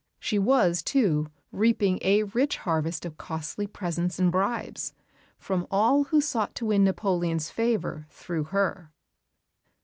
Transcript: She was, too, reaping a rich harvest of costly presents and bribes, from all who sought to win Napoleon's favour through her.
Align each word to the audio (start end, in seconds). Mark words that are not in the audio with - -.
She 0.19 0.39
was, 0.39 0.81
too, 0.81 1.27
reaping 1.51 1.99
a 2.01 2.23
rich 2.23 2.57
harvest 2.57 3.05
of 3.05 3.19
costly 3.19 3.67
presents 3.67 4.17
and 4.17 4.31
bribes, 4.31 4.95
from 5.37 5.67
all 5.69 6.05
who 6.05 6.19
sought 6.19 6.55
to 6.55 6.65
win 6.65 6.83
Napoleon's 6.83 7.51
favour 7.51 8.07
through 8.09 8.45
her. 8.45 8.89